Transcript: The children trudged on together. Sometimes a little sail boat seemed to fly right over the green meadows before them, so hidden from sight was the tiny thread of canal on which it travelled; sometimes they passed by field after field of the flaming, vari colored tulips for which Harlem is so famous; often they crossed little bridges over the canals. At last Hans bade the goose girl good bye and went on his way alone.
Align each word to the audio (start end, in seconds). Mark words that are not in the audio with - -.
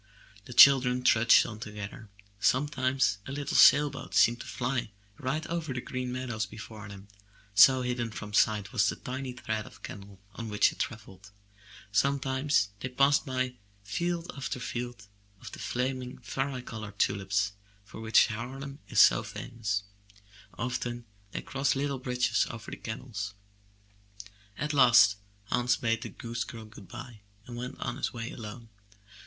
The 0.45 0.53
children 0.53 1.03
trudged 1.03 1.45
on 1.45 1.59
together. 1.59 2.09
Sometimes 2.39 3.19
a 3.27 3.31
little 3.31 3.55
sail 3.55 3.91
boat 3.91 4.15
seemed 4.15 4.41
to 4.41 4.47
fly 4.47 4.89
right 5.19 5.45
over 5.45 5.75
the 5.75 5.79
green 5.81 6.11
meadows 6.11 6.47
before 6.47 6.89
them, 6.89 7.07
so 7.53 7.83
hidden 7.83 8.09
from 8.09 8.33
sight 8.33 8.73
was 8.73 8.89
the 8.89 8.95
tiny 8.95 9.31
thread 9.33 9.67
of 9.67 9.83
canal 9.83 10.17
on 10.33 10.49
which 10.49 10.71
it 10.71 10.79
travelled; 10.79 11.29
sometimes 11.91 12.69
they 12.79 12.89
passed 12.89 13.27
by 13.27 13.57
field 13.83 14.31
after 14.35 14.59
field 14.59 15.05
of 15.39 15.51
the 15.51 15.59
flaming, 15.59 16.17
vari 16.17 16.63
colored 16.63 16.97
tulips 16.97 17.51
for 17.85 18.01
which 18.01 18.25
Harlem 18.25 18.79
is 18.89 18.99
so 18.99 19.21
famous; 19.21 19.83
often 20.57 21.05
they 21.31 21.43
crossed 21.43 21.75
little 21.75 21.99
bridges 21.99 22.47
over 22.49 22.71
the 22.71 22.77
canals. 22.77 23.35
At 24.57 24.73
last 24.73 25.17
Hans 25.51 25.75
bade 25.77 26.01
the 26.01 26.09
goose 26.09 26.43
girl 26.43 26.65
good 26.65 26.87
bye 26.87 27.21
and 27.45 27.55
went 27.55 27.79
on 27.79 27.97
his 27.97 28.11
way 28.11 28.31
alone. 28.31 28.69